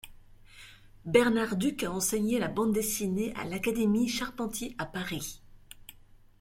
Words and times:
Bernard 1.05 1.57
Duc 1.57 1.83
a 1.83 1.91
enseigné 1.91 2.39
la 2.39 2.47
bande 2.47 2.71
dessinée 2.73 3.31
à 3.35 3.43
l'Académie 3.45 4.07
Charpentier, 4.09 4.73
à 4.79 4.87
Paris. 4.87 5.43